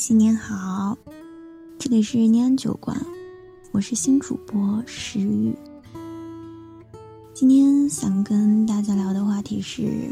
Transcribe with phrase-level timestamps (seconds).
[0.00, 0.96] 新年好，
[1.78, 2.98] 这里是念安酒馆，
[3.70, 5.54] 我是新主播石玉。
[7.34, 10.10] 今天想跟大家聊的话题是：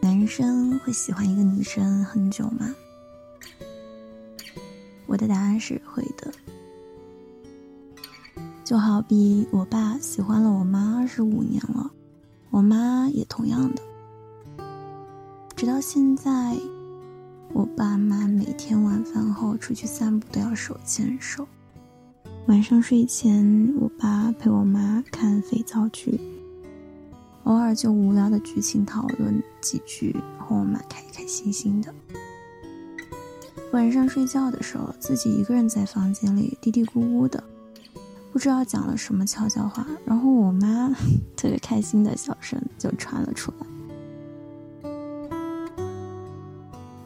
[0.00, 2.74] 男生会喜欢一个女生很久吗？
[5.04, 6.32] 我的答案是会的。
[8.64, 11.90] 就好比我爸喜欢了我妈二十五年了，
[12.48, 13.82] 我妈也同样的，
[15.54, 16.56] 直到现在。
[17.52, 21.46] 我爸妈每天晚饭后出去散步都要手牵手。
[22.46, 26.20] 晚上睡前，我爸陪我妈看肥皂剧，
[27.44, 31.92] 偶尔就无聊的剧情讨论几句，和我妈开开心心的。
[33.72, 37.42] 晚上睡觉的时候，自己一个人在房间里嘀嘀咕咕的，
[38.32, 40.94] 不知道讲了什么悄悄话，然后我妈
[41.36, 43.66] 特别开心的笑声就传了出来。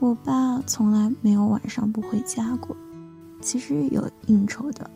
[0.00, 2.74] 我爸从来没有晚上不回家过，
[3.42, 4.90] 其实有应酬的，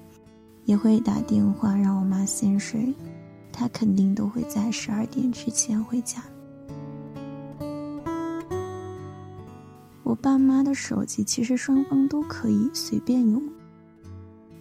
[0.64, 2.94] 也会打电话让我妈先睡，
[3.52, 6.24] 他肯定都会在十二点之前回家。
[10.04, 13.42] 我爸妈的手机其实双方都可以随便用，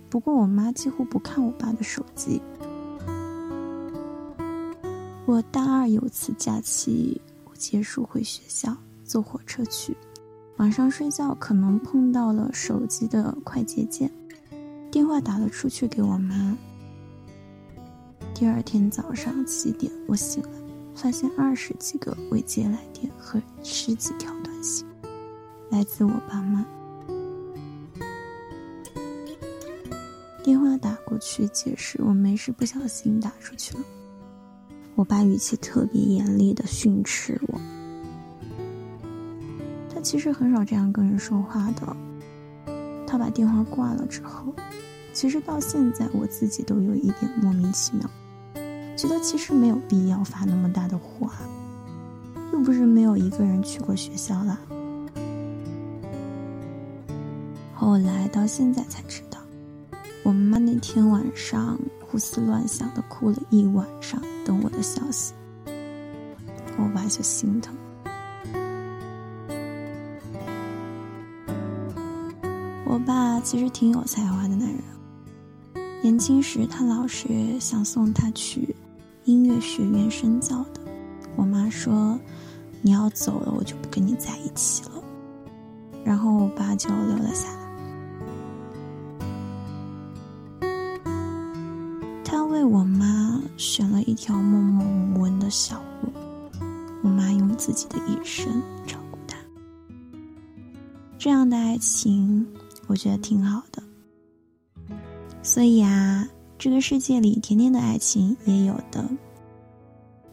[0.10, 2.42] 不过我妈几乎不看我爸的手机。
[5.26, 9.96] 我大二有次假期我结束回学校，坐火车去。
[10.58, 14.10] 晚上睡觉可能碰到了手机的快捷键，
[14.92, 16.58] 电话打了出去给我妈。
[18.34, 20.50] 第二天早上七点我醒来，
[20.96, 24.86] 发现二十几个未接来电和十几条短信，
[25.70, 26.66] 来自我爸妈。
[30.44, 33.84] 电话打过去解释我没事，不小心打出去了。
[34.96, 37.60] 我爸语气特别严厉的训斥我。
[40.04, 41.96] 其实很少这样跟人说话的。
[43.08, 44.54] 他把电话挂了之后，
[45.14, 48.10] 其实到现在我自己都有一点莫名其妙，
[48.98, 51.30] 觉得其实没有必要发那么大的火，
[52.52, 54.60] 又不是没有一个人去过学校啦。
[57.76, 59.38] 后来到现在才知道，
[60.24, 61.78] 我妈那天晚上
[62.08, 65.34] 胡思乱想的哭了一晚上，等我的消息，
[66.78, 67.76] 我爸就心疼。
[72.94, 74.78] 我爸其实挺有才华的男人。
[76.04, 78.76] 年轻时，他老师想送他去
[79.24, 80.80] 音乐学院深造的。
[81.36, 82.20] 我妈说
[82.84, 85.04] ：“你要走了，我就不跟你在一起了。”
[86.06, 87.58] 然后我爸就留了下来。
[92.24, 96.12] 他为我妈选了一条默默无闻的小路。
[97.02, 99.36] 我妈用自己的一生照顾他。
[101.18, 102.46] 这样的爱情。
[102.88, 103.82] 我觉得挺好的，
[105.42, 106.28] 所以啊，
[106.58, 109.04] 这个世界里甜甜的爱情也有的，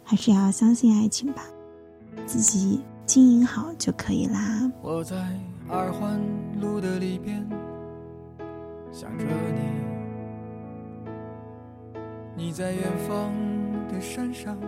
[0.04, 1.44] 还是要相信爱情吧，
[2.26, 4.70] 自己经营好就可以啦。
[4.82, 5.16] 我在
[5.68, 6.20] 二环
[6.60, 7.48] 路的里边
[8.92, 9.24] 想着
[12.36, 13.32] 你，你在远方
[13.88, 14.58] 的山上，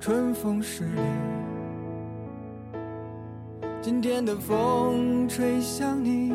[0.00, 1.00] 春风十里，
[3.80, 6.34] 今天的风吹向你。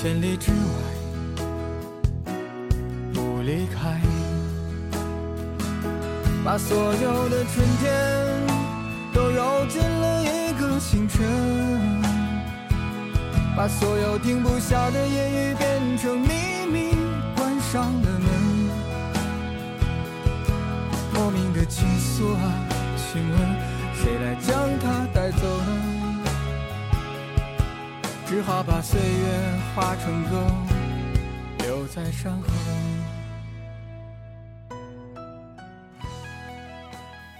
[0.00, 0.56] 千里之外，
[3.12, 4.00] 不离开。
[6.44, 7.90] 把所有的春天
[9.12, 11.26] 都揉进了一个清晨，
[13.56, 16.28] 把所有停不下的言语变成秘
[16.72, 16.94] 密，
[17.34, 18.30] 关上了门。
[21.12, 22.54] 莫名的情愫啊，
[22.96, 23.36] 请问
[23.96, 25.97] 谁来将它带走呢？
[28.28, 30.46] 只好把岁月化成歌，
[31.60, 32.48] 留在山河。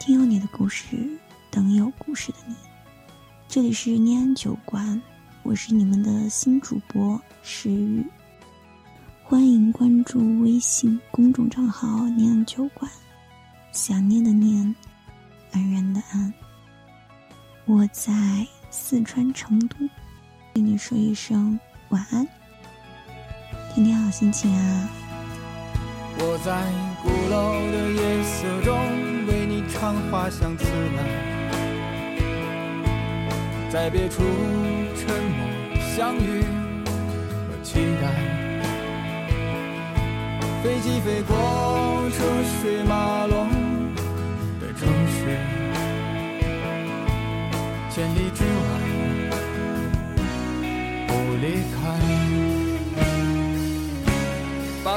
[0.00, 0.96] 听有你的故事，
[1.50, 2.56] 等有故事的你。
[3.46, 4.98] 这里是念安酒馆，
[5.42, 8.02] 我是你们的新主播石玉。
[9.22, 12.90] 欢迎关注微信公众账号“念安酒馆”，
[13.72, 14.74] 想念的念，
[15.52, 16.32] 安然的安。
[17.66, 18.14] 我在。
[18.70, 19.76] 四川成都，
[20.58, 21.56] 跟你说一声
[21.90, 22.26] 晚安，
[23.72, 24.90] 天天好心情啊！
[26.18, 26.50] 我在
[27.00, 28.74] 鼓楼的夜色中
[29.28, 30.64] 为你唱花香自
[30.96, 30.98] 来，
[33.70, 34.24] 在别处
[34.96, 35.46] 沉默
[35.94, 36.42] 相遇
[37.46, 38.10] 和期待。
[40.64, 42.24] 飞机飞过车
[42.60, 43.48] 水马龙